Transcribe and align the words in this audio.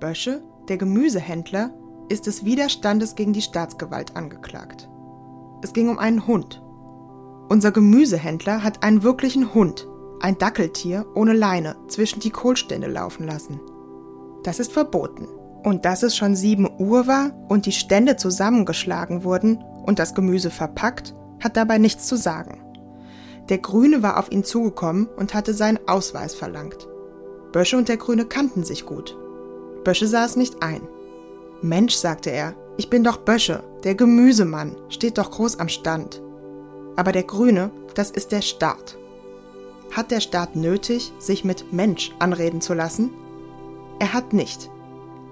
Bösche, 0.00 0.42
der 0.68 0.78
Gemüsehändler, 0.78 1.70
ist 2.08 2.26
des 2.26 2.44
Widerstandes 2.44 3.14
gegen 3.14 3.32
die 3.32 3.42
Staatsgewalt 3.42 4.16
angeklagt. 4.16 4.88
Es 5.62 5.72
ging 5.72 5.88
um 5.88 5.98
einen 5.98 6.26
Hund. 6.26 6.62
Unser 7.48 7.70
Gemüsehändler 7.70 8.64
hat 8.64 8.82
einen 8.82 9.02
wirklichen 9.02 9.54
Hund, 9.54 9.86
ein 10.20 10.38
Dackeltier 10.38 11.06
ohne 11.14 11.34
Leine, 11.34 11.76
zwischen 11.88 12.20
die 12.20 12.30
Kohlstände 12.30 12.88
laufen 12.88 13.26
lassen. 13.26 13.60
Das 14.42 14.58
ist 14.58 14.72
verboten. 14.72 15.28
Und 15.62 15.84
dass 15.84 16.02
es 16.02 16.16
schon 16.16 16.34
7 16.34 16.68
Uhr 16.78 17.06
war 17.06 17.32
und 17.48 17.66
die 17.66 17.72
Stände 17.72 18.16
zusammengeschlagen 18.16 19.24
wurden 19.24 19.62
und 19.84 19.98
das 19.98 20.14
Gemüse 20.14 20.50
verpackt, 20.50 21.14
hat 21.38 21.56
dabei 21.56 21.76
nichts 21.76 22.06
zu 22.06 22.16
sagen. 22.16 22.62
Der 23.50 23.58
Grüne 23.58 24.02
war 24.02 24.18
auf 24.18 24.32
ihn 24.32 24.44
zugekommen 24.44 25.06
und 25.16 25.34
hatte 25.34 25.52
seinen 25.52 25.78
Ausweis 25.86 26.34
verlangt. 26.34 26.88
Bösche 27.52 27.76
und 27.76 27.88
der 27.88 27.98
Grüne 27.98 28.24
kannten 28.24 28.64
sich 28.64 28.86
gut. 28.86 29.18
Bösche 29.84 30.06
sah 30.06 30.24
es 30.24 30.36
nicht 30.36 30.62
ein. 30.62 30.82
Mensch, 31.62 31.94
sagte 31.94 32.30
er, 32.30 32.54
ich 32.76 32.90
bin 32.90 33.04
doch 33.04 33.18
Bösche, 33.18 33.62
der 33.84 33.94
Gemüsemann, 33.94 34.76
steht 34.88 35.18
doch 35.18 35.30
groß 35.30 35.58
am 35.58 35.68
Stand. 35.68 36.22
Aber 36.96 37.12
der 37.12 37.22
Grüne, 37.22 37.70
das 37.94 38.10
ist 38.10 38.32
der 38.32 38.42
Staat. 38.42 38.96
Hat 39.92 40.10
der 40.10 40.20
Staat 40.20 40.56
nötig, 40.56 41.12
sich 41.18 41.44
mit 41.44 41.72
Mensch 41.72 42.12
anreden 42.18 42.60
zu 42.60 42.74
lassen? 42.74 43.10
Er 43.98 44.12
hat 44.12 44.32
nicht. 44.32 44.70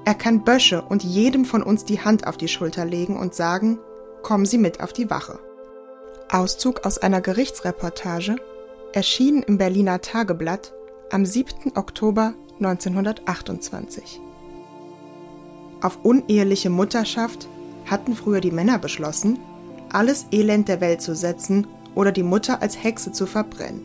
Er 0.04 0.14
kann 0.14 0.44
Bösche 0.44 0.82
und 0.82 1.04
jedem 1.04 1.44
von 1.44 1.62
uns 1.62 1.84
die 1.84 2.00
Hand 2.00 2.26
auf 2.26 2.36
die 2.36 2.48
Schulter 2.48 2.84
legen 2.84 3.16
und 3.16 3.34
sagen, 3.34 3.78
kommen 4.22 4.46
Sie 4.46 4.58
mit 4.58 4.80
auf 4.80 4.92
die 4.92 5.10
Wache. 5.10 5.38
Auszug 6.30 6.84
aus 6.84 6.98
einer 6.98 7.20
Gerichtsreportage, 7.20 8.36
erschienen 8.92 9.42
im 9.42 9.58
Berliner 9.58 10.00
Tageblatt 10.00 10.72
am 11.10 11.24
7. 11.24 11.76
Oktober 11.76 12.34
1928. 12.58 14.20
Auf 15.80 15.98
uneheliche 16.02 16.70
Mutterschaft 16.70 17.48
hatten 17.86 18.14
früher 18.14 18.40
die 18.40 18.50
Männer 18.50 18.78
beschlossen, 18.78 19.38
alles 19.90 20.26
Elend 20.32 20.68
der 20.68 20.80
Welt 20.80 21.00
zu 21.00 21.14
setzen 21.14 21.66
oder 21.94 22.12
die 22.12 22.22
Mutter 22.22 22.60
als 22.62 22.82
Hexe 22.82 23.12
zu 23.12 23.26
verbrennen. 23.26 23.84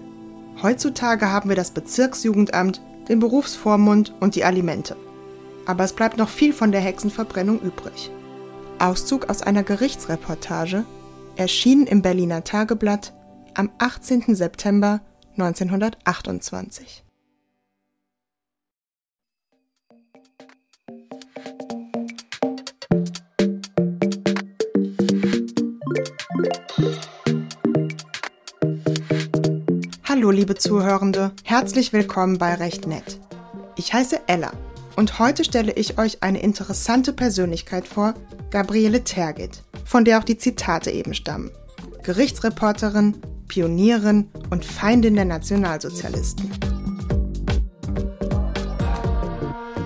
Heutzutage 0.62 1.32
haben 1.32 1.50
wir 1.50 1.56
das 1.56 1.72
Bezirksjugendamt, 1.72 2.82
den 3.10 3.20
Berufsvormund 3.20 4.14
und 4.20 4.36
die 4.36 4.44
Alimente. 4.44 4.96
Aber 5.66 5.84
es 5.84 5.94
bleibt 5.94 6.18
noch 6.18 6.30
viel 6.30 6.54
von 6.54 6.72
der 6.72 6.82
Hexenverbrennung 6.82 7.60
übrig. 7.60 8.12
Auszug 8.80 9.30
aus 9.30 9.42
einer 9.42 9.64
Gerichtsreportage, 9.64 10.86
erschienen 11.36 11.88
im 11.88 12.02
Berliner 12.02 12.44
Tageblatt 12.44 13.14
am 13.56 13.70
18. 13.78 14.36
September 14.36 15.02
1928. 15.38 17.04
Hallo 30.24 30.32
liebe 30.32 30.56
Zuhörende, 30.56 31.34
herzlich 31.44 31.92
willkommen 31.92 32.38
bei 32.38 32.54
Recht 32.54 32.88
Nett. 32.88 33.20
Ich 33.76 33.94
heiße 33.94 34.22
Ella 34.28 34.54
und 34.96 35.20
heute 35.20 35.44
stelle 35.44 35.74
ich 35.74 35.98
euch 35.98 36.24
eine 36.24 36.42
interessante 36.42 37.12
Persönlichkeit 37.12 37.86
vor, 37.86 38.14
Gabriele 38.50 39.04
Tergit, 39.04 39.64
von 39.84 40.06
der 40.06 40.20
auch 40.20 40.24
die 40.24 40.38
Zitate 40.38 40.92
eben 40.92 41.14
stammen. 41.14 41.52
Gerichtsreporterin, 42.04 43.18
Pionierin 43.50 44.30
und 44.50 44.64
Feindin 44.64 45.16
der 45.16 45.26
Nationalsozialisten. 45.26 46.50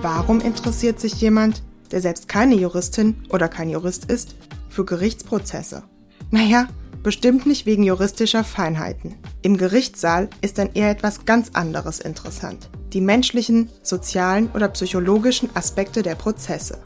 Warum 0.00 0.40
interessiert 0.40 1.00
sich 1.00 1.20
jemand, 1.20 1.64
der 1.90 2.00
selbst 2.00 2.28
keine 2.28 2.54
Juristin 2.54 3.24
oder 3.30 3.48
kein 3.48 3.70
Jurist 3.70 4.04
ist, 4.04 4.36
für 4.68 4.84
Gerichtsprozesse? 4.84 5.82
Naja, 6.30 6.68
bestimmt 7.02 7.46
nicht 7.46 7.66
wegen 7.66 7.82
juristischer 7.82 8.44
Feinheiten. 8.44 9.16
Im 9.42 9.56
Gerichtssaal 9.56 10.28
ist 10.40 10.58
dann 10.58 10.70
eher 10.74 10.90
etwas 10.90 11.24
ganz 11.24 11.50
anderes 11.52 12.00
interessant. 12.00 12.70
Die 12.92 13.00
menschlichen, 13.00 13.70
sozialen 13.82 14.50
oder 14.52 14.68
psychologischen 14.68 15.54
Aspekte 15.54 16.02
der 16.02 16.14
Prozesse. 16.14 16.78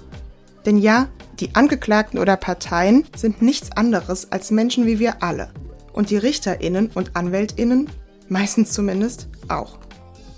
Denn 0.67 0.77
ja, 0.77 1.09
die 1.41 1.55
Angeklagten 1.55 2.19
oder 2.19 2.37
Parteien 2.37 3.05
sind 3.17 3.43
nichts 3.43 3.73
anderes 3.73 4.31
als 4.31 4.51
Menschen 4.51 4.87
wie 4.87 4.99
wir 4.99 5.23
alle. 5.23 5.51
Und 5.93 6.11
die 6.11 6.17
Richterinnen 6.17 6.91
und 6.95 7.17
Anwältinnen, 7.17 7.89
meistens 8.29 8.73
zumindest, 8.73 9.29
auch. 9.49 9.79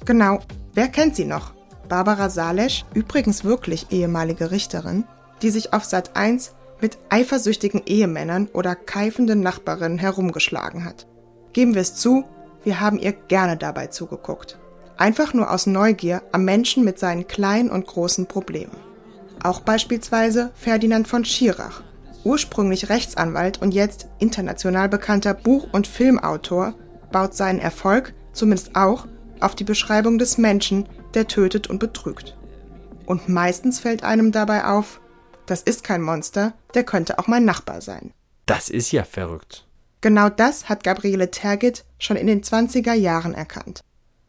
Genau, 0.05 0.41
wer 0.73 0.89
kennt 0.89 1.17
sie 1.17 1.25
noch? 1.25 1.53
Barbara 1.89 2.31
Salesch, 2.31 2.85
übrigens 2.95 3.45
wirklich 3.45 3.87
ehemalige 3.91 4.51
Richterin, 4.51 5.05
die 5.43 5.51
sich 5.51 5.73
auf 5.73 5.85
Sat 5.85 6.17
1 6.17 6.55
mit 6.81 6.99
eifersüchtigen 7.09 7.83
Ehemännern 7.87 8.49
oder 8.53 8.75
keifenden 8.75 9.41
Nachbarinnen 9.41 9.99
herumgeschlagen 9.99 10.85
hat. 10.85 11.07
Geben 11.53 11.75
wir 11.75 11.83
es 11.83 11.95
zu, 11.95 12.25
wir 12.65 12.81
haben 12.81 12.99
ihr 12.99 13.13
gerne 13.13 13.57
dabei 13.57 13.89
zugeguckt. 13.89 14.59
Einfach 14.97 15.35
nur 15.35 15.51
aus 15.51 15.67
Neugier 15.67 16.23
am 16.33 16.45
Menschen 16.45 16.85
mit 16.85 16.99
seinen 16.99 17.27
kleinen 17.27 17.71
und 17.71 17.87
großen 17.87 18.27
Problemen. 18.27 18.77
Auch 19.43 19.61
beispielsweise 19.61 20.51
Ferdinand 20.55 21.09
von 21.09 21.25
Schirach, 21.25 21.83
ursprünglich 22.25 22.89
Rechtsanwalt 22.89 23.61
und 23.61 23.75
jetzt 23.75 24.09
international 24.19 24.89
bekannter 24.89 25.35
Buch- 25.35 25.69
und 25.73 25.87
Filmautor, 25.87 26.75
baut 27.13 27.35
seinen 27.35 27.61
Erfolg, 27.61 28.15
zumindest 28.33 28.75
auch, 28.75 29.07
auf 29.41 29.55
die 29.55 29.65
Beschreibung 29.65 30.19
des 30.19 30.39
Menschen, 30.39 30.89
der 31.13 31.27
tötet 31.27 31.69
und 31.69 31.79
betrügt. 31.79 32.37
Und 33.07 33.29
meistens 33.29 33.81
fällt 33.81 34.03
einem 34.03 34.33
dabei 34.33 34.65
auf, 34.65 35.01
das 35.47 35.63
ist 35.63 35.85
kein 35.85 36.03
Monster, 36.03 36.55
der 36.75 36.85
könnte 36.85 37.19
auch 37.19 37.27
mein 37.27 37.45
Nachbar 37.45 37.81
sein. 37.81 38.13
Das 38.47 38.69
ist 38.69 38.93
ja 38.93 39.05
verrückt. 39.05 39.67
Genau 40.01 40.29
das 40.29 40.69
hat 40.69 40.85
Gabriele 40.85 41.31
Tergit 41.31 41.85
schon 41.99 42.17
in 42.17 42.27
den 42.27 42.43
20er 42.43 42.93
Jahren 42.93 43.35
erkannt. 43.35 43.81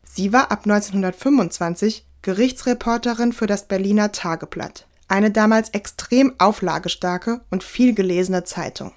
Sie 0.04 0.32
war 0.32 0.52
ab 0.52 0.62
1925 0.64 2.06
Gerichtsreporterin 2.22 3.34
für 3.34 3.48
das 3.48 3.68
Berliner 3.68 4.12
Tageblatt, 4.14 4.88
eine 5.08 5.32
damals 5.32 5.70
extrem 5.70 6.34
auflagestarke 6.38 7.42
und 7.52 7.64
viel 7.64 7.94
gelesene 7.94 8.46
Zeitung. 8.46 8.94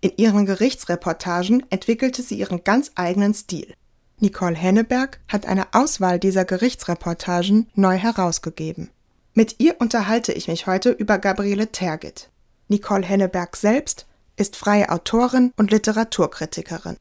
In 0.00 0.12
ihren 0.16 0.46
Gerichtsreportagen 0.46 1.64
entwickelte 1.70 2.22
sie 2.22 2.38
ihren 2.38 2.64
ganz 2.64 2.90
eigenen 2.96 3.32
Stil. 3.32 3.74
Nicole 4.18 4.56
Henneberg 4.56 5.20
hat 5.28 5.46
eine 5.46 5.72
Auswahl 5.72 6.18
dieser 6.18 6.44
Gerichtsreportagen 6.44 7.68
neu 7.74 7.96
herausgegeben. 7.96 8.90
Mit 9.38 9.56
ihr 9.58 9.78
unterhalte 9.82 10.32
ich 10.32 10.48
mich 10.48 10.66
heute 10.66 10.88
über 10.88 11.18
Gabriele 11.18 11.70
Tergit. 11.70 12.30
Nicole 12.68 13.04
Henneberg 13.04 13.54
selbst 13.54 14.06
ist 14.36 14.56
freie 14.56 14.88
Autorin 14.88 15.52
und 15.58 15.70
Literaturkritikerin. 15.70 16.96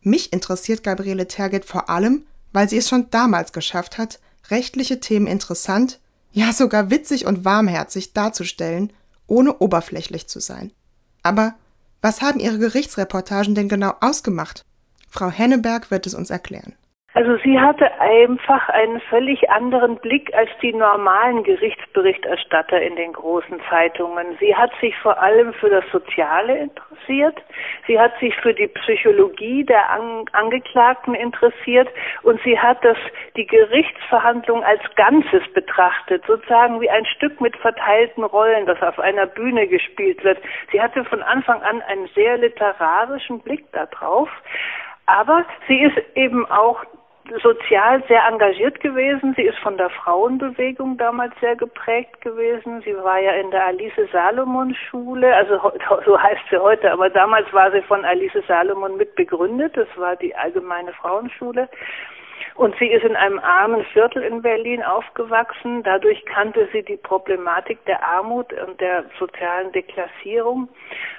Mich 0.00 0.32
interessiert 0.32 0.82
Gabriele 0.82 1.28
Tergit 1.28 1.64
vor 1.64 1.88
allem, 1.88 2.26
weil 2.52 2.68
sie 2.68 2.76
es 2.76 2.88
schon 2.88 3.08
damals 3.10 3.52
geschafft 3.52 3.98
hat, 3.98 4.18
rechtliche 4.50 4.98
Themen 4.98 5.28
interessant, 5.28 6.00
ja 6.32 6.52
sogar 6.52 6.90
witzig 6.90 7.24
und 7.24 7.44
warmherzig 7.44 8.14
darzustellen, 8.14 8.92
ohne 9.28 9.58
oberflächlich 9.58 10.26
zu 10.26 10.40
sein. 10.40 10.72
Aber 11.22 11.54
was 12.02 12.20
haben 12.20 12.40
ihre 12.40 12.58
Gerichtsreportagen 12.58 13.54
denn 13.54 13.68
genau 13.68 13.94
ausgemacht? 14.00 14.64
Frau 15.08 15.30
Henneberg 15.30 15.92
wird 15.92 16.08
es 16.08 16.14
uns 16.14 16.30
erklären. 16.30 16.74
Also 17.12 17.36
sie 17.38 17.58
hatte 17.58 17.90
einfach 18.00 18.68
einen 18.68 19.00
völlig 19.00 19.50
anderen 19.50 19.96
Blick 19.96 20.32
als 20.32 20.48
die 20.62 20.72
normalen 20.72 21.42
Gerichtsberichterstatter 21.42 22.80
in 22.80 22.94
den 22.94 23.12
großen 23.12 23.60
Zeitungen. 23.68 24.36
Sie 24.38 24.54
hat 24.54 24.70
sich 24.80 24.96
vor 24.98 25.20
allem 25.20 25.52
für 25.54 25.70
das 25.70 25.84
Soziale 25.90 26.56
interessiert. 26.56 27.36
Sie 27.88 27.98
hat 27.98 28.16
sich 28.20 28.36
für 28.36 28.54
die 28.54 28.68
Psychologie 28.68 29.64
der 29.64 29.90
An 29.90 30.24
Angeklagten 30.30 31.14
interessiert 31.14 31.88
und 32.22 32.40
sie 32.44 32.56
hat 32.56 32.84
das, 32.84 32.96
die 33.36 33.46
Gerichtsverhandlung 33.46 34.62
als 34.62 34.82
Ganzes 34.94 35.42
betrachtet, 35.52 36.24
sozusagen 36.28 36.80
wie 36.80 36.90
ein 36.90 37.06
Stück 37.06 37.40
mit 37.40 37.56
verteilten 37.56 38.22
Rollen, 38.22 38.66
das 38.66 38.80
auf 38.82 39.00
einer 39.00 39.26
Bühne 39.26 39.66
gespielt 39.66 40.22
wird. 40.22 40.38
Sie 40.70 40.80
hatte 40.80 41.04
von 41.04 41.22
Anfang 41.24 41.60
an 41.62 41.82
einen 41.82 42.08
sehr 42.14 42.38
literarischen 42.38 43.40
Blick 43.40 43.64
darauf. 43.72 44.28
Aber 45.06 45.44
sie 45.66 45.80
ist 45.80 45.98
eben 46.14 46.48
auch 46.48 46.84
sozial 47.42 48.02
sehr 48.08 48.26
engagiert 48.26 48.80
gewesen. 48.80 49.34
Sie 49.36 49.42
ist 49.42 49.58
von 49.58 49.76
der 49.76 49.90
Frauenbewegung 49.90 50.96
damals 50.96 51.32
sehr 51.40 51.56
geprägt 51.56 52.20
gewesen. 52.20 52.82
Sie 52.82 52.96
war 52.96 53.18
ja 53.18 53.32
in 53.32 53.50
der 53.50 53.66
Alice 53.66 53.92
Salomon 54.12 54.74
Schule, 54.74 55.34
also 55.34 55.60
so 56.04 56.20
heißt 56.20 56.42
sie 56.50 56.58
heute, 56.58 56.90
aber 56.90 57.10
damals 57.10 57.52
war 57.52 57.70
sie 57.70 57.82
von 57.82 58.04
Alice 58.04 58.32
Salomon 58.48 58.96
mit 58.96 59.14
begründet. 59.14 59.76
Das 59.76 59.88
war 59.96 60.16
die 60.16 60.34
allgemeine 60.34 60.92
Frauenschule. 60.94 61.68
Und 62.54 62.76
sie 62.78 62.88
ist 62.88 63.04
in 63.04 63.16
einem 63.16 63.38
armen 63.38 63.84
Viertel 63.86 64.22
in 64.22 64.42
Berlin 64.42 64.82
aufgewachsen. 64.82 65.82
Dadurch 65.82 66.24
kannte 66.26 66.68
sie 66.72 66.82
die 66.82 66.96
Problematik 66.96 67.84
der 67.86 68.04
Armut 68.04 68.52
und 68.52 68.80
der 68.80 69.04
sozialen 69.18 69.72
Deklassierung. 69.72 70.68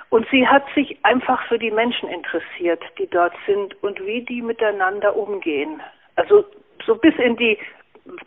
Und 0.09 0.27
sie 0.29 0.47
hat 0.47 0.63
sich 0.75 0.97
einfach 1.03 1.41
für 1.47 1.57
die 1.57 1.71
Menschen 1.71 2.09
interessiert, 2.09 2.83
die 2.97 3.07
dort 3.07 3.33
sind 3.45 3.81
und 3.81 4.05
wie 4.05 4.21
die 4.21 4.41
miteinander 4.41 5.15
umgehen. 5.15 5.81
Also 6.15 6.45
so 6.85 6.95
bis 6.95 7.15
in 7.15 7.37
die 7.37 7.57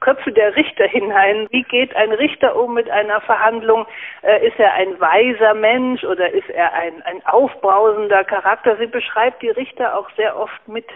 Köpfe 0.00 0.32
der 0.32 0.54
Richter 0.56 0.86
hinein. 0.86 1.48
Wie 1.50 1.62
geht 1.64 1.94
ein 1.96 2.12
Richter 2.12 2.56
um 2.56 2.74
mit 2.74 2.88
einer 2.90 3.20
Verhandlung? 3.20 3.86
Äh, 4.22 4.46
ist 4.46 4.58
er 4.58 4.72
ein 4.74 4.98
weiser 5.00 5.54
Mensch 5.54 6.04
oder 6.04 6.30
ist 6.30 6.48
er 6.50 6.72
ein, 6.72 7.02
ein 7.02 7.24
aufbrausender 7.26 8.24
Charakter? 8.24 8.76
Sie 8.76 8.86
beschreibt 8.86 9.42
die 9.42 9.50
Richter 9.50 9.98
auch 9.98 10.08
sehr 10.16 10.38
oft 10.38 10.68
mit 10.68 10.86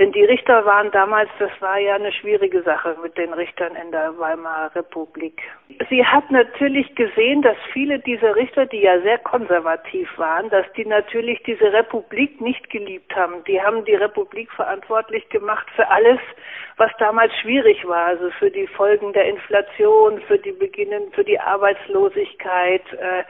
denn 0.00 0.12
die 0.12 0.24
Richter 0.24 0.64
waren 0.64 0.90
damals, 0.92 1.28
das 1.38 1.50
war 1.60 1.78
ja 1.78 1.94
eine 1.96 2.10
schwierige 2.10 2.62
Sache 2.62 2.96
mit 3.02 3.18
den 3.18 3.34
Richtern 3.34 3.76
in 3.76 3.92
der 3.92 4.18
Weimarer 4.18 4.74
Republik. 4.74 5.42
Sie 5.90 6.04
hat 6.06 6.30
natürlich 6.30 6.94
gesehen, 6.94 7.42
dass 7.42 7.56
viele 7.74 7.98
dieser 7.98 8.34
Richter, 8.34 8.64
die 8.64 8.80
ja 8.80 8.98
sehr 9.02 9.18
konservativ 9.18 10.08
waren, 10.16 10.48
dass 10.48 10.64
die 10.72 10.86
natürlich 10.86 11.42
diese 11.42 11.70
Republik 11.70 12.40
nicht 12.40 12.70
geliebt 12.70 13.14
haben. 13.14 13.44
Die 13.44 13.60
haben 13.60 13.84
die 13.84 13.94
Republik 13.94 14.50
verantwortlich 14.52 15.28
gemacht 15.28 15.66
für 15.76 15.86
alles, 15.90 16.18
was 16.78 16.90
damals 16.98 17.34
schwierig 17.42 17.86
war, 17.86 18.06
also 18.06 18.30
für 18.38 18.50
die 18.50 18.66
Folgen 18.66 19.12
der 19.12 19.26
Inflation, 19.26 20.22
für 20.22 20.38
die 20.38 20.52
Beginnen, 20.52 21.12
für 21.12 21.24
die 21.24 21.38
Arbeitslosigkeit, 21.38 22.82
äh, 22.94 23.24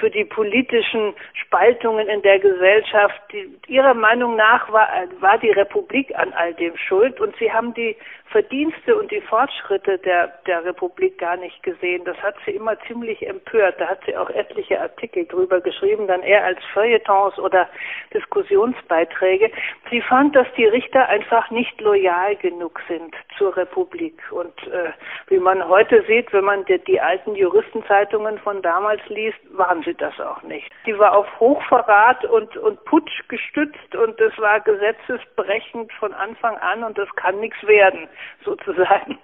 für 0.00 0.10
die 0.10 0.24
politischen 0.24 1.14
Spaltungen 1.34 2.08
in 2.08 2.20
der 2.22 2.40
Gesellschaft. 2.40 3.22
Ihrer 3.68 3.94
Meinung 3.94 4.34
nach 4.34 4.72
war, 4.72 4.88
war 5.20 5.38
die 5.38 5.52
Republik 5.52 6.15
an 6.16 6.32
all 6.32 6.54
dem 6.54 6.76
schuld 6.76 7.20
und 7.20 7.36
sie 7.36 7.52
haben 7.52 7.74
die 7.74 7.96
Verdienste 8.30 8.96
und 8.96 9.10
die 9.10 9.20
Fortschritte 9.20 9.98
der, 9.98 10.28
der 10.46 10.64
Republik 10.64 11.18
gar 11.18 11.36
nicht 11.36 11.62
gesehen. 11.62 12.04
Das 12.04 12.16
hat 12.18 12.34
sie 12.44 12.50
immer 12.50 12.78
ziemlich 12.80 13.26
empört. 13.26 13.80
Da 13.80 13.86
hat 13.86 14.00
sie 14.04 14.16
auch 14.16 14.28
etliche 14.30 14.80
Artikel 14.80 15.26
drüber 15.26 15.60
geschrieben, 15.60 16.06
dann 16.06 16.22
eher 16.22 16.44
als 16.44 16.58
Feuilletons 16.74 17.38
oder 17.38 17.68
Diskussionsbeiträge. 18.12 19.50
Sie 19.90 20.00
fand, 20.00 20.34
dass 20.34 20.46
die 20.56 20.66
Richter 20.66 21.08
einfach 21.08 21.50
nicht 21.50 21.80
loyal 21.80 22.36
genug 22.36 22.80
sind 22.88 23.14
zur 23.38 23.56
Republik. 23.56 24.20
Und 24.32 24.54
äh, 24.66 24.90
wie 25.28 25.38
man 25.38 25.66
heute 25.68 26.02
sieht, 26.06 26.32
wenn 26.32 26.44
man 26.44 26.64
die, 26.64 26.78
die 26.80 27.00
alten 27.00 27.36
Juristenzeitungen 27.36 28.38
von 28.38 28.60
damals 28.60 29.00
liest, 29.08 29.38
waren 29.50 29.82
sie 29.84 29.94
das 29.94 30.18
auch 30.20 30.42
nicht. 30.42 30.70
Die 30.84 30.98
war 30.98 31.16
auf 31.16 31.28
Hochverrat 31.38 32.24
und, 32.24 32.56
und 32.56 32.84
Putsch 32.84 33.28
gestützt 33.28 33.94
und 33.94 34.20
es 34.20 34.36
war 34.38 34.60
gesetzesbrechend 34.60 35.92
von 35.98 36.12
Anfang 36.14 36.56
an 36.58 36.84
und 36.84 36.96
das 36.98 37.08
kann 37.16 37.40
nichts 37.40 37.62
werden, 37.66 38.08
sozusagen. 38.44 39.18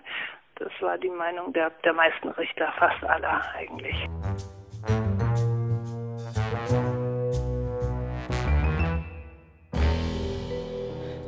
Das 0.56 0.70
war 0.80 0.98
die 0.98 1.10
Meinung 1.10 1.52
der, 1.52 1.70
der 1.84 1.92
meisten 1.92 2.28
Richter, 2.28 2.72
fast 2.78 3.02
aller 3.04 3.42
eigentlich. 3.56 3.96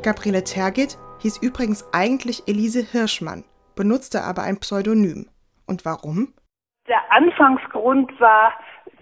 Gabriele 0.02 0.44
Tergit 0.44 0.98
hieß 1.22 1.40
übrigens 1.42 1.88
eigentlich 1.94 2.46
Elise 2.46 2.82
Hirschmann, 2.82 3.44
benutzte 3.74 4.22
aber 4.22 4.42
ein 4.42 4.60
Pseudonym. 4.60 5.30
Und 5.66 5.86
warum? 5.86 6.34
Der 6.86 7.00
Anfangsgrund 7.10 8.20
war, 8.20 8.52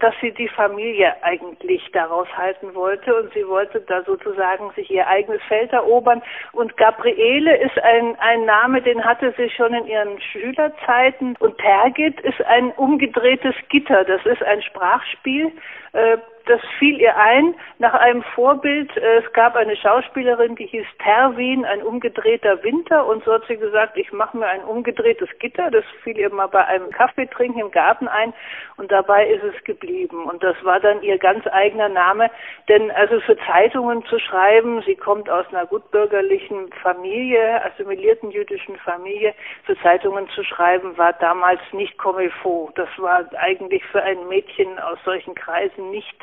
dass 0.03 0.13
sie 0.19 0.33
die 0.33 0.49
Familie 0.49 1.15
eigentlich 1.23 1.89
daraus 1.93 2.27
halten 2.35 2.75
wollte 2.75 3.15
und 3.15 3.33
sie 3.33 3.47
wollte 3.47 3.79
da 3.79 4.03
sozusagen 4.03 4.69
sich 4.71 4.91
ihr 4.91 5.07
eigenes 5.07 5.41
Feld 5.43 5.71
erobern. 5.71 6.21
Und 6.51 6.75
Gabriele 6.75 7.55
ist 7.55 7.79
ein, 7.81 8.19
ein 8.19 8.43
Name, 8.43 8.81
den 8.81 9.05
hatte 9.05 9.33
sie 9.37 9.49
schon 9.49 9.73
in 9.73 9.87
ihren 9.87 10.19
Schülerzeiten. 10.19 11.37
Und 11.39 11.57
Tergit 11.57 12.19
ist 12.19 12.41
ein 12.45 12.71
umgedrehtes 12.71 13.55
Gitter. 13.69 14.03
Das 14.03 14.25
ist 14.25 14.43
ein 14.43 14.61
Sprachspiel, 14.61 15.53
äh, 15.93 16.17
das 16.45 16.59
fiel 16.77 16.99
ihr 16.99 17.15
ein 17.15 17.55
nach 17.79 17.93
einem 17.93 18.21
Vorbild. 18.35 18.95
Es 18.97 19.31
gab 19.33 19.55
eine 19.55 19.75
Schauspielerin, 19.77 20.55
die 20.55 20.65
hieß 20.65 20.85
Terwin, 21.01 21.63
ein 21.63 21.81
umgedrehter 21.81 22.61
Winter. 22.63 23.05
Und 23.05 23.23
so 23.23 23.33
hat 23.33 23.45
sie 23.47 23.57
gesagt, 23.57 23.95
ich 23.97 24.11
mache 24.11 24.37
mir 24.37 24.47
ein 24.47 24.63
umgedrehtes 24.63 25.29
Gitter. 25.39 25.71
Das 25.71 25.85
fiel 26.03 26.17
ihr 26.17 26.29
mal 26.33 26.47
bei 26.47 26.65
einem 26.65 26.91
Kaffeetrinken 26.91 27.61
im 27.61 27.71
Garten 27.71 28.07
ein. 28.07 28.33
Und 28.75 28.91
dabei 28.91 29.27
ist 29.27 29.43
es 29.43 29.63
geblieben. 29.63 30.25
Und 30.25 30.43
das 30.43 30.55
war 30.63 30.79
dann 30.79 31.01
ihr 31.01 31.17
ganz 31.17 31.47
eigener 31.47 31.89
Name. 31.89 32.29
Denn 32.67 32.91
also 32.91 33.21
für 33.21 33.37
Zeitungen 33.47 34.05
zu 34.05 34.19
schreiben, 34.19 34.81
sie 34.85 34.95
kommt 34.95 35.29
aus 35.29 35.45
einer 35.49 35.65
gutbürgerlichen 35.65 36.71
Familie, 36.81 37.63
assimilierten 37.63 38.31
jüdischen 38.31 38.77
Familie, 38.77 39.33
für 39.65 39.77
Zeitungen 39.79 40.27
zu 40.29 40.43
schreiben, 40.43 40.97
war 40.97 41.13
damals 41.13 41.61
nicht 41.71 41.97
comme 41.97 42.23
il 42.23 42.31
faut. 42.41 42.77
Das 42.77 42.89
war 42.97 43.23
eigentlich 43.37 43.83
für 43.85 44.03
ein 44.03 44.27
Mädchen 44.27 44.77
aus 44.79 44.97
solchen 45.05 45.35
Kreisen 45.35 45.89
nicht 45.89 46.17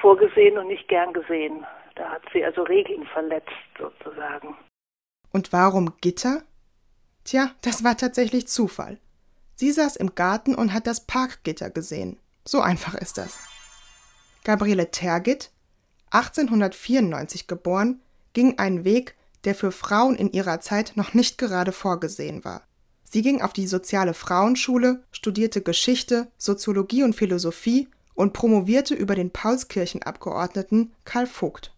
vorgesehen 0.00 0.58
und 0.58 0.68
nicht 0.68 0.88
gern 0.88 1.12
gesehen. 1.12 1.66
Da 1.94 2.10
hat 2.10 2.22
sie 2.32 2.44
also 2.44 2.62
Regeln 2.62 3.06
verletzt 3.06 3.50
sozusagen. 3.78 4.56
Und 5.32 5.52
warum 5.52 5.94
Gitter? 6.00 6.42
Tja, 7.24 7.50
das 7.62 7.82
war 7.82 7.96
tatsächlich 7.96 8.48
Zufall. 8.48 8.98
Sie 9.54 9.72
saß 9.72 9.96
im 9.96 10.14
Garten 10.14 10.54
und 10.54 10.72
hat 10.72 10.86
das 10.86 11.06
Parkgitter 11.06 11.70
gesehen. 11.70 12.18
So 12.44 12.60
einfach 12.60 12.94
ist 12.94 13.18
das. 13.18 13.38
Gabriele 14.44 14.90
Tergit, 14.90 15.50
1894 16.10 17.46
geboren, 17.48 18.00
ging 18.32 18.58
einen 18.58 18.84
Weg, 18.84 19.16
der 19.44 19.54
für 19.54 19.72
Frauen 19.72 20.14
in 20.14 20.30
ihrer 20.30 20.60
Zeit 20.60 20.92
noch 20.94 21.14
nicht 21.14 21.38
gerade 21.38 21.72
vorgesehen 21.72 22.44
war. 22.44 22.62
Sie 23.02 23.22
ging 23.22 23.40
auf 23.40 23.52
die 23.52 23.66
soziale 23.66 24.14
Frauenschule, 24.14 25.04
studierte 25.10 25.62
Geschichte, 25.62 26.30
Soziologie 26.36 27.02
und 27.02 27.14
Philosophie 27.14 27.88
und 28.16 28.32
promovierte 28.32 28.94
über 28.94 29.14
den 29.14 29.30
Paulskirchenabgeordneten 29.30 30.92
Karl 31.04 31.26
Vogt. 31.26 31.72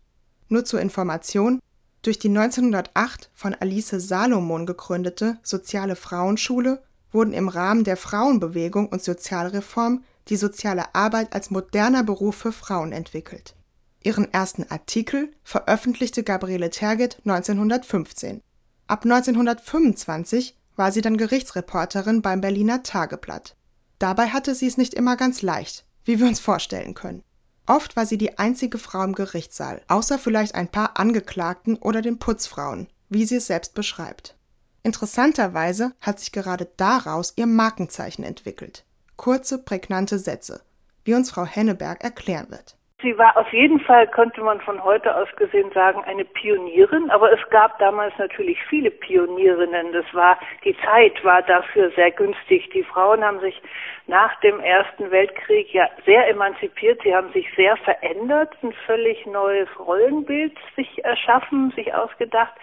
Nur 0.49 0.65
zur 0.65 0.81
Information, 0.81 1.61
durch 2.03 2.19
die 2.19 2.29
1908 2.29 3.31
von 3.35 3.55
Alice 3.55 3.91
Salomon 3.91 4.65
gegründete 4.65 5.39
Soziale 5.43 5.97
Frauenschule 5.97 6.83
wurden 7.11 7.33
im 7.33 7.49
Rahmen 7.49 7.85
der 7.85 7.97
Frauenbewegung 7.97 8.89
und 8.89 9.03
Sozialreform 9.03 10.05
die 10.29 10.37
soziale 10.37 10.95
Arbeit 10.95 11.33
als 11.33 11.51
moderner 11.51 12.05
Beruf 12.05 12.37
für 12.37 12.53
Frauen 12.53 12.93
entwickelt. 12.93 13.57
Ihren 14.03 14.33
ersten 14.33 14.65
Artikel 14.71 15.33
veröffentlichte 15.43 16.23
Gabriele 16.23 16.71
Tergit 16.71 17.19
1915. 17.25 18.41
Ab 18.87 19.05
1925 19.05 20.57
war 20.77 20.93
sie 20.93 21.01
dann 21.01 21.17
Gerichtsreporterin 21.17 22.23
beim 22.23 22.41
Berliner 22.41 22.85
Tageblatt. 22.85 23.57
Dabei 23.99 24.29
hatte 24.29 24.55
sie 24.55 24.69
es 24.69 24.77
nicht 24.77 24.95
immer 24.95 25.17
ganz 25.17 25.43
leicht 25.43 25.88
wie 26.09 26.19
wir 26.19 26.27
uns 26.27 26.41
vorstellen 26.41 26.95
können. 26.95 27.23
Oft 27.67 27.95
war 27.95 28.07
sie 28.07 28.17
die 28.17 28.39
einzige 28.39 28.79
Frau 28.79 29.05
im 29.05 29.13
Gerichtssaal, 29.13 29.83
außer 29.89 30.19
vielleicht 30.19 30.55
ein 30.55 30.69
paar 30.69 30.99
Angeklagten 30.99 31.77
oder 31.77 32.01
den 32.01 32.19
Putzfrauen, 32.19 32.89
wie 33.11 33.27
sie 33.27 33.37
es 33.37 33.47
selbst 33.47 33.75
beschreibt. 33.75 34.35
Interessanterweise 34.83 35.93
hat 36.01 36.19
sich 36.19 36.33
gerade 36.33 36.67
daraus 36.79 37.35
ihr 37.37 37.47
Markenzeichen 37.47 38.25
entwickelt. 38.25 38.87
Kurze, 39.17 39.63
prägnante 39.63 40.19
Sätze, 40.19 40.63
wie 41.05 41.13
uns 41.13 41.31
Frau 41.31 41.45
Henneberg 41.45 42.03
erklären 42.03 42.51
wird. 42.51 42.79
Sie 43.01 43.17
war 43.17 43.37
auf 43.37 43.53
jeden 43.53 43.79
Fall, 43.79 44.09
könnte 44.09 44.41
man 44.41 44.61
von 44.61 44.83
heute 44.83 45.15
aus 45.15 45.29
gesehen 45.37 45.71
sagen, 45.73 46.03
eine 46.05 46.25
Pionierin, 46.25 47.11
aber 47.11 47.33
es 47.33 47.51
gab 47.51 47.79
damals 47.79 48.13
natürlich 48.19 48.59
viele 48.69 48.91
Pionierinnen. 48.91 49.93
Das 49.93 50.07
war, 50.13 50.37
die 50.65 50.77
Zeit 50.85 51.23
war 51.23 51.43
dafür 51.43 51.93
sehr 51.93 52.11
günstig. 52.11 52.71
Die 52.71 52.83
Frauen 52.83 53.23
haben 53.23 53.39
sich 53.39 53.63
nach 54.09 54.41
dem 54.41 54.59
Ersten 54.61 55.11
Weltkrieg 55.11 55.73
ja 55.73 55.89
sehr 56.07 56.29
emanzipiert. 56.29 57.01
Sie 57.05 57.15
haben 57.15 57.31
sich 57.33 57.47
sehr 57.55 57.77
verändert, 57.77 58.51
ein 58.63 58.73
völlig 58.87 59.25
neues 59.27 59.69
Rollenbild 59.79 60.57
sich 60.77 61.05
erschaffen, 61.05 61.71
sich 61.77 61.95
ausgedacht. 61.95 62.55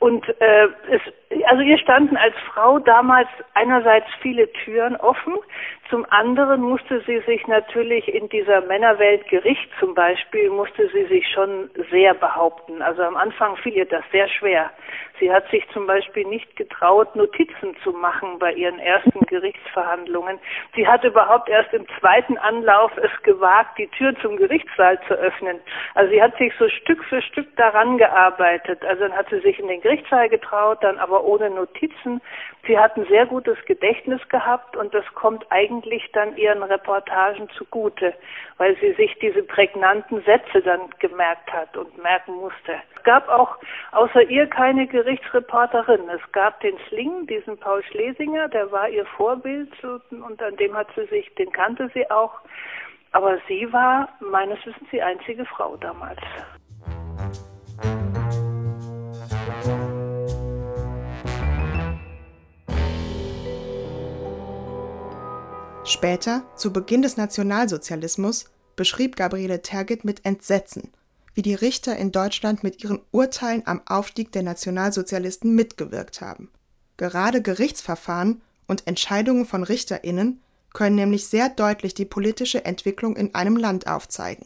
Und 0.00 0.26
äh, 0.40 0.68
es, 0.90 1.02
also 1.44 1.62
ihr 1.62 1.78
standen 1.78 2.16
als 2.16 2.34
Frau 2.52 2.78
damals 2.78 3.28
einerseits 3.52 4.06
viele 4.22 4.50
Türen 4.52 4.96
offen, 4.96 5.34
zum 5.90 6.04
anderen 6.10 6.60
musste 6.60 7.00
sie 7.06 7.20
sich 7.20 7.46
natürlich 7.46 8.08
in 8.08 8.28
dieser 8.28 8.60
Männerwelt 8.60 9.26
Gericht 9.28 9.70
zum 9.80 9.94
Beispiel, 9.94 10.50
musste 10.50 10.88
sie 10.90 11.04
sich 11.06 11.26
schon 11.32 11.70
sehr 11.90 12.12
behaupten. 12.12 12.82
Also 12.82 13.02
am 13.02 13.16
Anfang 13.16 13.56
fiel 13.56 13.72
ihr 13.72 13.86
das 13.86 14.04
sehr 14.12 14.28
schwer. 14.28 14.70
Sie 15.18 15.32
hat 15.32 15.48
sich 15.50 15.66
zum 15.72 15.86
Beispiel 15.86 16.26
nicht 16.26 16.56
getraut, 16.56 17.16
Notizen 17.16 17.74
zu 17.82 17.92
machen 17.92 18.38
bei 18.38 18.52
ihren 18.52 18.78
ersten 18.78 19.20
Gerichtsverhandlungen. 19.26 20.38
Sie 20.78 20.86
hat 20.86 21.02
überhaupt 21.02 21.48
erst 21.48 21.72
im 21.72 21.84
zweiten 21.98 22.38
Anlauf 22.38 22.92
es 22.98 23.10
gewagt, 23.24 23.76
die 23.78 23.88
Tür 23.88 24.14
zum 24.22 24.36
Gerichtssaal 24.36 24.96
zu 25.08 25.14
öffnen. 25.14 25.58
Also 25.96 26.12
sie 26.12 26.22
hat 26.22 26.38
sich 26.38 26.52
so 26.56 26.68
Stück 26.68 27.02
für 27.06 27.20
Stück 27.20 27.48
daran 27.56 27.98
gearbeitet. 27.98 28.84
Also 28.84 29.02
dann 29.02 29.12
hat 29.12 29.28
sie 29.28 29.40
sich 29.40 29.58
in 29.58 29.66
den 29.66 29.80
Gerichtssaal 29.80 30.28
getraut, 30.28 30.78
dann 30.82 30.98
aber 30.98 31.24
ohne 31.24 31.50
Notizen. 31.50 32.20
Sie 32.68 32.78
hat 32.78 32.96
ein 32.98 33.06
sehr 33.06 33.24
gutes 33.24 33.56
Gedächtnis 33.64 34.20
gehabt 34.28 34.76
und 34.76 34.92
das 34.92 35.04
kommt 35.14 35.46
eigentlich 35.48 36.06
dann 36.12 36.36
ihren 36.36 36.62
Reportagen 36.62 37.48
zugute, 37.56 38.12
weil 38.58 38.76
sie 38.76 38.92
sich 38.92 39.18
diese 39.20 39.42
prägnanten 39.42 40.22
Sätze 40.24 40.60
dann 40.60 40.82
gemerkt 40.98 41.50
hat 41.50 41.74
und 41.78 41.96
merken 41.96 42.34
musste. 42.34 42.74
Es 42.94 43.02
gab 43.04 43.26
auch 43.30 43.56
außer 43.92 44.22
ihr 44.24 44.46
keine 44.48 44.86
Gerichtsreporterin. 44.86 46.10
Es 46.10 46.20
gab 46.32 46.60
den 46.60 46.76
Sling, 46.88 47.26
diesen 47.26 47.56
Paul 47.56 47.82
Schlesinger, 47.84 48.48
der 48.48 48.70
war 48.70 48.90
ihr 48.90 49.06
Vorbild 49.16 49.72
und 49.82 50.42
an 50.42 50.56
dem 50.56 50.76
hat 50.76 50.88
sie 50.94 51.06
sich, 51.06 51.34
den 51.36 51.50
kannte 51.50 51.90
sie 51.94 52.10
auch. 52.10 52.34
Aber 53.12 53.38
sie 53.48 53.72
war 53.72 54.10
meines 54.20 54.58
Wissens 54.66 54.90
die 54.92 55.00
einzige 55.00 55.46
Frau 55.46 55.78
damals. 55.78 56.20
Später, 65.88 66.42
zu 66.54 66.70
Beginn 66.70 67.00
des 67.00 67.16
Nationalsozialismus, 67.16 68.44
beschrieb 68.76 69.16
Gabriele 69.16 69.62
Tergit 69.62 70.04
mit 70.04 70.22
Entsetzen, 70.26 70.92
wie 71.32 71.40
die 71.40 71.54
Richter 71.54 71.96
in 71.96 72.12
Deutschland 72.12 72.62
mit 72.62 72.84
ihren 72.84 73.00
Urteilen 73.10 73.62
am 73.66 73.80
Aufstieg 73.86 74.30
der 74.32 74.42
Nationalsozialisten 74.42 75.54
mitgewirkt 75.54 76.20
haben. 76.20 76.50
Gerade 76.98 77.40
Gerichtsverfahren 77.40 78.42
und 78.66 78.86
Entscheidungen 78.86 79.46
von 79.46 79.62
Richterinnen 79.64 80.42
können 80.74 80.96
nämlich 80.96 81.26
sehr 81.26 81.48
deutlich 81.48 81.94
die 81.94 82.04
politische 82.04 82.66
Entwicklung 82.66 83.16
in 83.16 83.34
einem 83.34 83.56
Land 83.56 83.86
aufzeigen. 83.86 84.44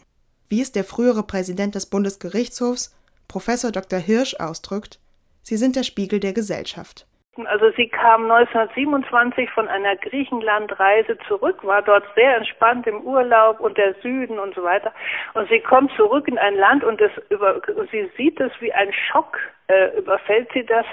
Wie 0.48 0.60
es 0.60 0.70
der 0.70 0.84
frühere 0.84 1.24
Präsident 1.24 1.74
des 1.74 1.86
Bundesgerichtshofs, 1.86 2.94
Professor 3.26 3.72
Dr. 3.72 3.98
Hirsch, 3.98 4.36
ausdrückt, 4.36 5.00
sie 5.42 5.56
sind 5.56 5.74
der 5.74 5.82
Spiegel 5.82 6.20
der 6.20 6.34
Gesellschaft. 6.34 7.08
Also 7.46 7.70
sie 7.76 7.88
kam 7.88 8.30
1927 8.30 9.50
von 9.50 9.66
einer 9.66 9.96
Griechenlandreise 9.96 11.16
zurück, 11.26 11.64
war 11.64 11.80
dort 11.80 12.04
sehr 12.14 12.36
entspannt 12.36 12.86
im 12.86 13.00
Urlaub 13.00 13.58
und 13.58 13.78
der 13.78 13.94
Süden 14.02 14.38
und 14.38 14.54
so 14.54 14.62
weiter. 14.62 14.92
Und 15.32 15.48
sie 15.48 15.60
kommt 15.60 15.92
zurück 15.96 16.28
in 16.28 16.36
ein 16.36 16.56
Land 16.56 16.84
und 16.84 17.00
es 17.00 17.10
über, 17.30 17.62
sie 17.90 18.10
sieht 18.18 18.38
es 18.38 18.52
wie 18.60 18.72
ein 18.74 18.92
Schock, 18.92 19.38
äh, 19.68 19.96
überfällt 19.96 20.50
sie 20.52 20.66
das, 20.66 20.84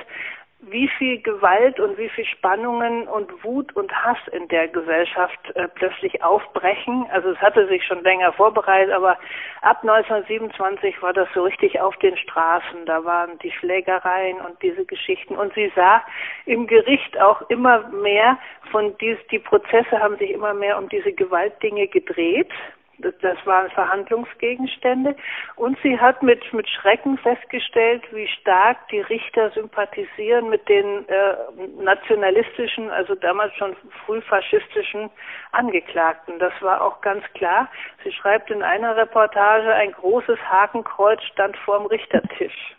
wie 0.61 0.89
viel 0.97 1.21
Gewalt 1.21 1.79
und 1.79 1.97
wie 1.97 2.09
viel 2.09 2.25
Spannungen 2.25 3.07
und 3.07 3.43
Wut 3.43 3.73
und 3.75 3.93
Hass 3.93 4.17
in 4.33 4.47
der 4.49 4.67
Gesellschaft 4.67 5.39
äh, 5.55 5.69
plötzlich 5.69 6.21
aufbrechen. 6.21 7.05
Also 7.11 7.29
es 7.29 7.37
hatte 7.37 7.67
sich 7.67 7.85
schon 7.85 8.03
länger 8.03 8.33
vorbereitet, 8.33 8.93
aber 8.93 9.17
ab 9.61 9.79
1927 9.81 11.01
war 11.01 11.13
das 11.13 11.29
so 11.33 11.43
richtig 11.43 11.79
auf 11.79 11.95
den 11.97 12.17
Straßen. 12.17 12.85
Da 12.85 13.05
waren 13.05 13.39
die 13.39 13.51
Schlägereien 13.51 14.37
und 14.41 14.61
diese 14.61 14.85
Geschichten. 14.85 15.37
Und 15.37 15.53
sie 15.53 15.71
sah 15.75 16.03
im 16.45 16.67
Gericht 16.67 17.19
auch 17.21 17.41
immer 17.49 17.87
mehr 17.89 18.37
von 18.71 18.97
dies, 18.97 19.17
die 19.31 19.39
Prozesse 19.39 19.99
haben 19.99 20.17
sich 20.17 20.31
immer 20.31 20.53
mehr 20.53 20.77
um 20.77 20.89
diese 20.89 21.13
Gewaltdinge 21.13 21.87
gedreht. 21.87 22.51
Das, 22.99 23.37
waren 23.45 23.69
Verhandlungsgegenstände. 23.71 25.15
Und 25.55 25.77
sie 25.81 25.99
hat 25.99 26.21
mit, 26.21 26.41
mit 26.53 26.67
Schrecken 26.69 27.17
festgestellt, 27.17 28.03
wie 28.11 28.27
stark 28.27 28.87
die 28.89 28.99
Richter 28.99 29.51
sympathisieren 29.51 30.49
mit 30.49 30.67
den 30.67 31.07
äh, 31.07 31.35
nationalistischen, 31.81 32.89
also 32.89 33.15
damals 33.15 33.53
schon 33.55 33.75
frühfaschistischen 34.05 35.09
Angeklagten. 35.51 36.39
Das 36.39 36.53
war 36.61 36.81
auch 36.81 37.01
ganz 37.01 37.23
klar. 37.33 37.69
Sie 38.03 38.11
schreibt 38.11 38.51
in 38.51 38.63
einer 38.63 38.95
Reportage, 38.97 39.73
ein 39.73 39.93
großes 39.93 40.39
Hakenkreuz 40.49 41.21
stand 41.31 41.55
vorm 41.57 41.85
Richtertisch. 41.85 42.75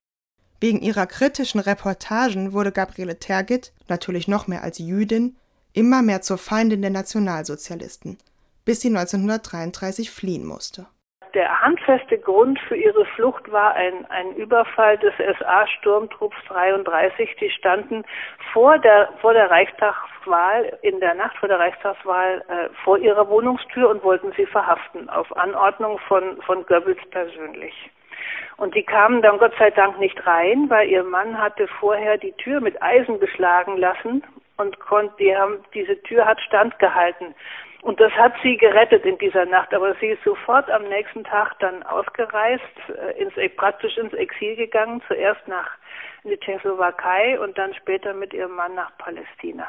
Wegen 0.60 0.80
ihrer 0.80 1.06
kritischen 1.06 1.60
Reportagen 1.60 2.52
wurde 2.52 2.72
Gabriele 2.72 3.18
Tergit, 3.18 3.72
natürlich 3.88 4.28
noch 4.28 4.46
mehr 4.46 4.62
als 4.62 4.78
Jüdin, 4.78 5.36
immer 5.72 6.02
mehr 6.02 6.20
zur 6.20 6.36
Feindin 6.36 6.82
der 6.82 6.90
Nationalsozialisten 6.90 8.18
bis 8.64 8.80
sie 8.80 8.88
1933 8.88 10.10
fliehen 10.10 10.46
musste. 10.46 10.86
Der 11.34 11.60
handfeste 11.60 12.18
Grund 12.18 12.58
für 12.66 12.74
ihre 12.76 13.04
Flucht 13.14 13.50
war 13.52 13.74
ein, 13.74 14.04
ein 14.06 14.34
Überfall 14.34 14.98
des 14.98 15.14
SA-Sturmtrupps 15.38 16.36
33. 16.48 17.36
Die 17.40 17.50
standen 17.50 18.04
vor 18.52 18.78
der, 18.78 19.10
vor 19.20 19.32
der 19.32 19.48
Reichstagswahl, 19.48 20.76
in 20.82 20.98
der 20.98 21.14
Nacht 21.14 21.36
vor 21.36 21.48
der 21.48 21.60
Reichstagswahl, 21.60 22.42
äh, 22.48 22.68
vor 22.82 22.98
ihrer 22.98 23.28
Wohnungstür 23.28 23.90
und 23.90 24.02
wollten 24.02 24.32
sie 24.36 24.46
verhaften, 24.46 25.08
auf 25.08 25.36
Anordnung 25.36 26.00
von, 26.08 26.42
von 26.42 26.66
Goebbels 26.66 26.98
persönlich. 27.10 27.74
Und 28.56 28.74
die 28.74 28.82
kamen 28.82 29.22
dann 29.22 29.38
Gott 29.38 29.54
sei 29.58 29.70
Dank 29.70 29.98
nicht 30.00 30.26
rein, 30.26 30.68
weil 30.68 30.88
ihr 30.88 31.04
Mann 31.04 31.38
hatte 31.38 31.68
vorher 31.78 32.18
die 32.18 32.32
Tür 32.32 32.60
mit 32.60 32.82
Eisen 32.82 33.18
beschlagen 33.20 33.76
lassen 33.76 34.24
und 34.56 34.78
konnte, 34.80 35.14
die 35.18 35.34
haben, 35.34 35.58
diese 35.74 36.00
Tür 36.02 36.26
hat 36.26 36.40
standgehalten. 36.40 37.34
Und 37.82 37.98
das 37.98 38.12
hat 38.12 38.34
sie 38.42 38.56
gerettet 38.56 39.04
in 39.04 39.16
dieser 39.18 39.46
Nacht. 39.46 39.72
Aber 39.72 39.94
sie 40.00 40.08
ist 40.08 40.22
sofort 40.22 40.70
am 40.70 40.84
nächsten 40.84 41.24
Tag 41.24 41.58
dann 41.60 41.82
ausgereist, 41.84 42.62
äh, 42.88 43.22
ins, 43.22 43.34
praktisch 43.56 43.96
ins 43.96 44.12
Exil 44.12 44.56
gegangen, 44.56 45.02
zuerst 45.08 45.46
nach 45.48 45.70
in 46.24 46.30
die 46.30 46.38
Tschechoslowakei 46.38 47.40
und 47.40 47.56
dann 47.56 47.72
später 47.74 48.12
mit 48.12 48.34
ihrem 48.34 48.54
Mann 48.54 48.74
nach 48.74 48.90
Palästina. 48.98 49.66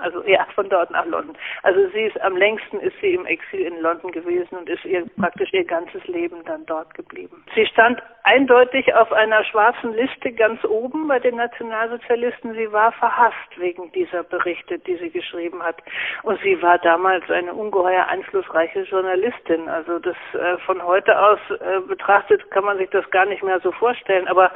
Also 0.00 0.22
ja, 0.24 0.46
von 0.54 0.68
dort 0.68 0.90
nach 0.90 1.06
London. 1.06 1.36
Also 1.62 1.88
sie 1.90 2.02
ist 2.02 2.20
am 2.20 2.36
längsten 2.36 2.80
ist 2.80 2.96
sie 3.00 3.14
im 3.14 3.26
Exil 3.26 3.60
in 3.60 3.80
London 3.80 4.12
gewesen 4.12 4.58
und 4.58 4.68
ist 4.68 4.84
ihr 4.84 5.04
praktisch 5.18 5.52
ihr 5.52 5.64
ganzes 5.64 6.04
Leben 6.06 6.44
dann 6.44 6.66
dort 6.66 6.94
geblieben. 6.94 7.44
Sie 7.54 7.66
stand 7.66 8.02
eindeutig 8.24 8.94
auf 8.94 9.12
einer 9.12 9.42
schwarzen 9.44 9.94
Liste 9.94 10.32
ganz 10.32 10.64
oben 10.64 11.08
bei 11.08 11.18
den 11.18 11.36
Nationalsozialisten. 11.36 12.54
Sie 12.54 12.70
war 12.72 12.92
verhasst 12.92 13.56
wegen 13.56 13.90
dieser 13.92 14.22
Berichte, 14.22 14.78
die 14.78 14.96
sie 14.96 15.10
geschrieben 15.10 15.62
hat. 15.62 15.76
Und 16.22 16.40
sie 16.42 16.60
war 16.62 16.78
damals 16.78 17.28
eine 17.30 17.54
ungeheuer 17.54 18.06
einflussreiche 18.06 18.82
Journalistin. 18.82 19.68
Also 19.68 19.98
das 19.98 20.16
äh, 20.34 20.58
von 20.58 20.84
heute 20.84 21.18
aus 21.18 21.38
äh, 21.50 21.80
betrachtet 21.80 22.50
kann 22.50 22.64
man 22.64 22.78
sich 22.78 22.90
das 22.90 23.08
gar 23.10 23.26
nicht 23.26 23.42
mehr 23.42 23.60
so 23.60 23.72
vorstellen. 23.72 24.28
Aber 24.28 24.50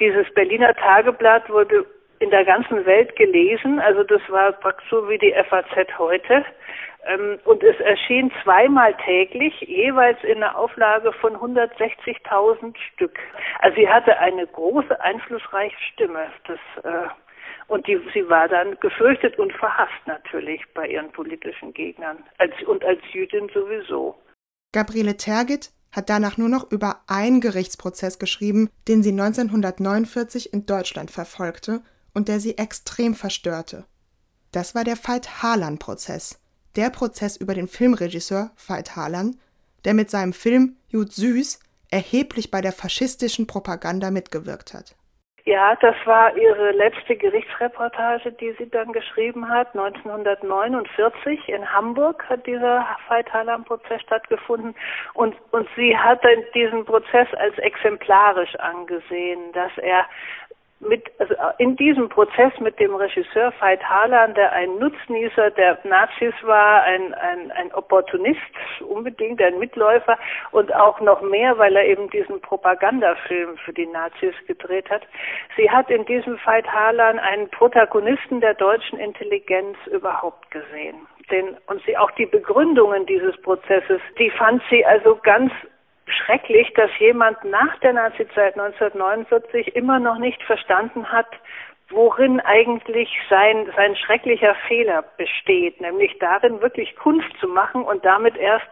dieses 0.00 0.32
Berliner 0.34 0.74
Tageblatt 0.74 1.48
wurde 1.50 1.86
in 2.24 2.30
der 2.30 2.44
ganzen 2.44 2.86
Welt 2.86 3.14
gelesen. 3.16 3.78
Also 3.80 4.02
das 4.02 4.22
war 4.28 4.52
praktisch 4.52 4.88
so 4.88 5.08
wie 5.08 5.18
die 5.18 5.34
FAZ 5.48 5.98
heute. 5.98 6.44
Ähm, 7.06 7.38
und 7.44 7.62
es 7.62 7.78
erschien 7.80 8.32
zweimal 8.42 8.94
täglich, 9.04 9.60
jeweils 9.60 10.16
in 10.24 10.42
einer 10.42 10.56
Auflage 10.56 11.12
von 11.12 11.36
160.000 11.36 12.74
Stück. 12.94 13.18
Also 13.58 13.76
sie 13.76 13.88
hatte 13.88 14.18
eine 14.18 14.46
große, 14.46 14.98
einflussreiche 15.02 15.76
Stimme. 15.92 16.26
Das, 16.46 16.84
äh, 16.84 17.08
und 17.66 17.86
die, 17.86 18.00
sie 18.14 18.26
war 18.30 18.48
dann 18.48 18.78
gefürchtet 18.80 19.38
und 19.38 19.52
verhasst 19.52 20.06
natürlich 20.06 20.62
bei 20.72 20.88
ihren 20.88 21.12
politischen 21.12 21.74
Gegnern. 21.74 22.24
Als, 22.38 22.54
und 22.66 22.82
als 22.84 23.00
Jüdin 23.12 23.50
sowieso. 23.52 24.16
Gabriele 24.72 25.18
Tergit 25.18 25.70
hat 25.92 26.08
danach 26.08 26.38
nur 26.38 26.48
noch 26.48 26.72
über 26.72 27.02
einen 27.06 27.42
Gerichtsprozess 27.42 28.18
geschrieben, 28.18 28.70
den 28.88 29.02
sie 29.02 29.12
1949 29.12 30.54
in 30.54 30.64
Deutschland 30.64 31.10
verfolgte 31.10 31.82
und 32.14 32.28
der 32.28 32.40
sie 32.40 32.56
extrem 32.56 33.14
verstörte. 33.14 33.84
Das 34.52 34.74
war 34.74 34.84
der 34.84 34.96
Veit 34.96 35.42
Harlan-Prozess, 35.42 36.40
der 36.76 36.90
Prozess 36.90 37.36
über 37.36 37.54
den 37.54 37.68
Filmregisseur 37.68 38.50
Veit 38.56 38.96
Harlan, 38.96 39.36
der 39.84 39.94
mit 39.94 40.10
seinem 40.10 40.32
Film 40.32 40.76
Jud 40.88 41.12
Süß 41.12 41.60
erheblich 41.90 42.50
bei 42.50 42.60
der 42.60 42.72
faschistischen 42.72 43.46
Propaganda 43.46 44.10
mitgewirkt 44.10 44.74
hat. 44.74 44.96
Ja, 45.46 45.76
das 45.76 45.94
war 46.06 46.34
ihre 46.38 46.72
letzte 46.72 47.16
Gerichtsreportage, 47.16 48.32
die 48.32 48.54
sie 48.58 48.70
dann 48.70 48.92
geschrieben 48.92 49.46
hat. 49.46 49.74
1949 49.74 51.50
in 51.50 51.70
Hamburg 51.70 52.24
hat 52.30 52.46
dieser 52.46 52.86
Veit 53.08 53.30
Harlan-Prozess 53.30 54.00
stattgefunden 54.00 54.74
und, 55.12 55.36
und 55.50 55.68
sie 55.76 55.98
hat 55.98 56.22
diesen 56.54 56.86
Prozess 56.86 57.28
als 57.34 57.58
exemplarisch 57.58 58.54
angesehen, 58.56 59.52
dass 59.52 59.72
er 59.76 60.06
mit, 60.88 61.04
also 61.18 61.34
in 61.58 61.76
diesem 61.76 62.08
Prozess 62.08 62.52
mit 62.60 62.78
dem 62.78 62.94
Regisseur 62.94 63.52
Veit 63.58 63.82
Harlan, 63.82 64.34
der 64.34 64.52
ein 64.52 64.78
Nutznießer 64.78 65.50
der 65.50 65.78
Nazis 65.84 66.34
war, 66.42 66.82
ein, 66.82 67.14
ein, 67.14 67.50
ein 67.52 67.72
Opportunist, 67.74 68.40
unbedingt 68.80 69.40
ein 69.42 69.58
Mitläufer 69.58 70.18
und 70.52 70.74
auch 70.74 71.00
noch 71.00 71.22
mehr, 71.22 71.58
weil 71.58 71.76
er 71.76 71.86
eben 71.86 72.10
diesen 72.10 72.40
Propagandafilm 72.40 73.56
für 73.58 73.72
die 73.72 73.86
Nazis 73.86 74.34
gedreht 74.46 74.90
hat. 74.90 75.02
Sie 75.56 75.70
hat 75.70 75.90
in 75.90 76.04
diesem 76.06 76.38
Veit 76.44 76.66
Harlan 76.66 77.18
einen 77.18 77.48
Protagonisten 77.50 78.40
der 78.40 78.54
deutschen 78.54 78.98
Intelligenz 78.98 79.76
überhaupt 79.90 80.50
gesehen. 80.50 81.06
Den, 81.30 81.56
und 81.68 81.82
sie 81.86 81.96
auch 81.96 82.10
die 82.12 82.26
Begründungen 82.26 83.06
dieses 83.06 83.40
Prozesses, 83.40 84.00
die 84.18 84.30
fand 84.30 84.62
sie 84.68 84.84
also 84.84 85.18
ganz 85.22 85.52
schrecklich, 86.06 86.72
dass 86.74 86.90
jemand 86.98 87.42
nach 87.44 87.78
der 87.80 87.92
Nazizeit 87.94 88.58
1949 88.58 89.74
immer 89.74 89.98
noch 89.98 90.18
nicht 90.18 90.42
verstanden 90.42 91.10
hat, 91.10 91.28
worin 91.94 92.40
eigentlich 92.40 93.08
sein, 93.30 93.70
sein 93.76 93.96
schrecklicher 93.96 94.54
Fehler 94.68 95.04
besteht, 95.16 95.80
nämlich 95.80 96.18
darin, 96.18 96.60
wirklich 96.60 96.94
Kunst 96.96 97.28
zu 97.40 97.48
machen 97.48 97.82
und 97.84 98.04
damit 98.04 98.36
erst 98.36 98.68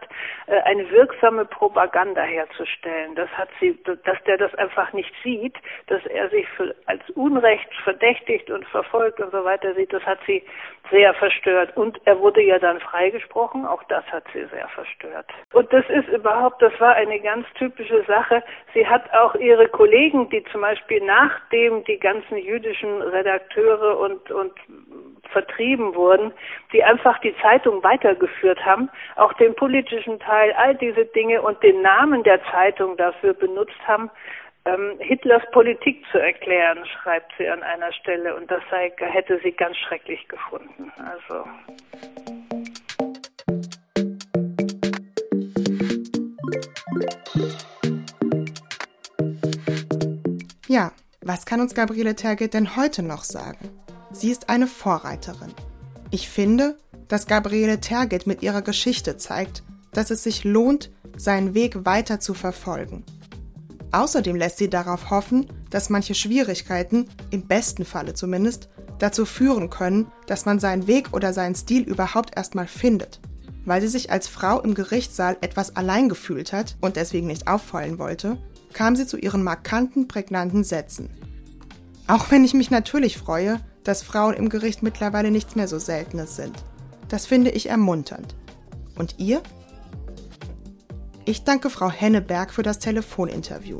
äh, 0.47 0.59
eine 0.61 0.89
wirksame 0.91 1.45
Propaganda 1.45 2.21
herzustellen. 2.21 3.15
Das 3.15 3.29
hat 3.31 3.49
sie, 3.59 3.77
dass 3.83 4.21
der 4.25 4.37
das 4.37 4.53
einfach 4.55 4.93
nicht 4.93 5.11
sieht, 5.23 5.55
dass 5.87 6.05
er 6.05 6.29
sich 6.29 6.47
für, 6.49 6.75
als 6.85 7.01
Unrecht 7.11 7.73
verdächtigt 7.83 8.49
und 8.49 8.65
verfolgt 8.67 9.19
und 9.19 9.31
so 9.31 9.43
weiter 9.43 9.73
sieht, 9.75 9.93
das 9.93 10.03
hat 10.05 10.19
sie 10.27 10.43
sehr 10.91 11.13
verstört. 11.13 11.75
Und 11.77 11.99
er 12.05 12.19
wurde 12.19 12.41
ja 12.41 12.59
dann 12.59 12.79
freigesprochen, 12.79 13.65
auch 13.65 13.83
das 13.83 14.05
hat 14.11 14.25
sie 14.33 14.45
sehr 14.45 14.67
verstört. 14.69 15.25
Und 15.53 15.71
das 15.71 15.85
ist 15.89 16.07
überhaupt, 16.09 16.61
das 16.61 16.77
war 16.79 16.95
eine 16.95 17.19
ganz 17.19 17.47
typische 17.57 18.03
Sache. 18.03 18.43
Sie 18.73 18.85
hat 18.85 19.11
auch 19.13 19.35
ihre 19.35 19.67
Kollegen, 19.67 20.29
die 20.29 20.43
zum 20.51 20.61
Beispiel 20.61 21.01
nachdem 21.01 21.83
die 21.85 21.99
ganzen 21.99 22.37
jüdischen 22.37 23.01
Redakteure 23.13 23.99
und, 23.99 24.31
und 24.31 24.53
vertrieben 25.31 25.95
wurden, 25.95 26.31
die 26.71 26.83
einfach 26.83 27.19
die 27.19 27.35
Zeitung 27.41 27.83
weitergeführt 27.83 28.63
haben, 28.65 28.89
auch 29.15 29.33
den 29.33 29.55
politischen 29.55 30.19
Teil, 30.19 30.53
all 30.53 30.75
diese 30.75 31.05
Dinge 31.05 31.41
und 31.41 31.61
den 31.63 31.81
Namen 31.81 32.23
der 32.23 32.43
Zeitung 32.51 32.97
dafür 32.97 33.33
benutzt 33.33 33.79
haben, 33.87 34.09
ähm, 34.65 34.95
Hitlers 34.99 35.43
Politik 35.51 36.05
zu 36.11 36.19
erklären, 36.19 36.85
schreibt 36.85 37.33
sie 37.37 37.49
an 37.49 37.61
einer 37.63 37.91
Stelle. 37.91 38.35
Und 38.35 38.49
das 38.49 38.61
sei, 38.69 38.93
hätte 38.97 39.39
sie 39.43 39.51
ganz 39.51 39.75
schrecklich 39.77 40.25
gefunden. 40.27 40.91
Also. 40.97 41.45
Ja, 50.67 50.91
was 51.25 51.45
kann 51.45 51.61
uns 51.61 51.73
Gabriele 51.73 52.15
Tergit 52.15 52.53
denn 52.53 52.75
heute 52.75 53.03
noch 53.03 53.23
sagen? 53.23 53.69
Sie 54.11 54.29
ist 54.29 54.49
eine 54.49 54.67
Vorreiterin. 54.67 55.53
Ich 56.11 56.29
finde, 56.29 56.77
dass 57.07 57.27
Gabriele 57.27 57.79
Tergit 57.79 58.27
mit 58.27 58.43
ihrer 58.43 58.61
Geschichte 58.61 59.17
zeigt, 59.17 59.63
dass 59.91 60.11
es 60.11 60.23
sich 60.23 60.43
lohnt, 60.43 60.91
seinen 61.15 61.53
Weg 61.53 61.85
weiter 61.85 62.19
zu 62.19 62.33
verfolgen. 62.33 63.03
Außerdem 63.91 64.35
lässt 64.35 64.57
sie 64.57 64.69
darauf 64.69 65.11
hoffen, 65.11 65.47
dass 65.69 65.89
manche 65.89 66.15
Schwierigkeiten, 66.15 67.07
im 67.29 67.47
besten 67.47 67.85
Falle 67.85 68.15
zumindest, 68.15 68.69
dazu 68.99 69.25
führen 69.25 69.69
können, 69.69 70.07
dass 70.27 70.45
man 70.45 70.59
seinen 70.59 70.87
Weg 70.87 71.13
oder 71.13 71.33
seinen 71.33 71.55
Stil 71.55 71.83
überhaupt 71.83 72.35
erstmal 72.35 72.67
findet. 72.67 73.19
Weil 73.65 73.81
sie 73.81 73.87
sich 73.87 74.11
als 74.11 74.27
Frau 74.27 74.59
im 74.61 74.73
Gerichtssaal 74.73 75.37
etwas 75.41 75.75
allein 75.75 76.09
gefühlt 76.09 76.53
hat 76.53 76.75
und 76.81 76.95
deswegen 76.95 77.27
nicht 77.27 77.47
auffallen 77.47 77.99
wollte, 77.99 78.37
kam 78.73 78.95
sie 78.95 79.07
zu 79.07 79.17
ihren 79.17 79.43
markanten, 79.43 80.07
prägnanten 80.07 80.63
Sätzen. 80.63 81.09
Auch 82.07 82.31
wenn 82.31 82.43
ich 82.43 82.53
mich 82.53 82.69
natürlich 82.69 83.17
freue, 83.17 83.59
dass 83.83 84.03
Frauen 84.03 84.33
im 84.33 84.49
Gericht 84.49 84.83
mittlerweile 84.83 85.31
nichts 85.31 85.55
mehr 85.55 85.67
so 85.67 85.79
Seltenes 85.79 86.35
sind. 86.35 86.55
Das 87.07 87.25
finde 87.25 87.51
ich 87.51 87.69
ermunternd. 87.69 88.35
Und 88.95 89.15
ihr? 89.19 89.41
Ich 91.25 91.43
danke 91.43 91.69
Frau 91.69 91.89
Henneberg 91.89 92.53
für 92.53 92.63
das 92.63 92.79
Telefoninterview. 92.79 93.79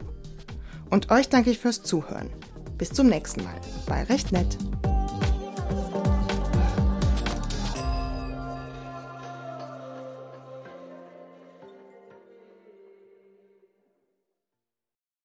Und 0.90 1.12
euch 1.12 1.30
danke 1.30 1.50
ich 1.50 1.60
fürs 1.60 1.84
Zuhören. 1.84 2.30
Bis 2.78 2.92
zum 2.92 3.08
nächsten 3.08 3.44
Mal 3.44 3.60
bei 3.88 4.04
Recht 4.04 4.32
Nett. 4.32 4.58